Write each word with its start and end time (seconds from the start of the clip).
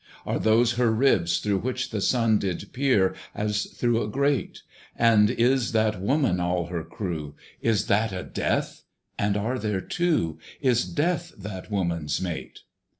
Are 0.25 0.39
those 0.39 0.77
her 0.77 0.89
ribs 0.89 1.37
through 1.37 1.59
which 1.59 1.91
the 1.91 2.01
Sun 2.01 2.39
Did 2.39 2.73
peer, 2.73 3.13
as 3.35 3.65
through 3.65 4.01
a 4.01 4.07
grate? 4.07 4.63
And 4.95 5.29
is 5.29 5.73
that 5.73 6.01
Woman 6.01 6.39
all 6.39 6.65
her 6.73 6.83
crew? 6.83 7.35
Is 7.61 7.85
that 7.85 8.11
a 8.11 8.23
DEATH? 8.23 8.81
and 9.19 9.37
are 9.37 9.59
there 9.59 9.79
two? 9.79 10.39
Is 10.59 10.85
DEATH 10.85 11.35
that 11.37 11.69
woman's 11.69 12.19
mate? 12.19 12.61